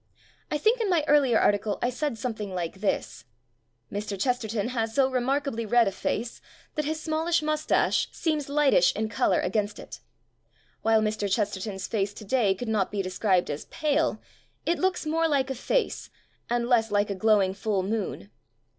I 0.49 0.57
think 0.57 0.81
in 0.81 0.89
my 0.89 1.03
earlier 1.07 1.37
article 1.39 1.77
I 1.83 1.91
said 1.91 2.17
something 2.17 2.55
like 2.55 2.81
this: 2.81 3.25
Mr. 3.91 4.19
Ches 4.19 4.39
terton 4.39 4.69
has 4.69 4.95
so 4.95 5.07
remarkably 5.11 5.63
red 5.63 5.87
a 5.87 5.91
face 5.91 6.41
that 6.73 6.85
his 6.85 6.99
smallish 6.99 7.43
moustache 7.43 8.09
seems 8.11 8.49
lightish 8.49 8.95
in 8.95 9.09
color 9.09 9.39
against 9.41 9.77
it. 9.77 9.99
While 10.81 11.01
Mr. 11.03 11.31
Chesterton's 11.31 11.85
face 11.85 12.15
today 12.15 12.55
could 12.55 12.67
not 12.67 12.91
be 12.91 13.03
described 13.03 13.51
as 13.51 13.65
pale, 13.65 14.19
it 14.65 14.79
looks 14.79 15.05
more 15.05 15.27
like 15.27 15.51
a 15.51 15.53
face 15.53 16.09
and 16.49 16.67
less 16.67 16.89
like 16.89 17.11
a 17.11 17.13
glowing 17.15 17.53
full 17.53 17.83
moon. 17.83 18.31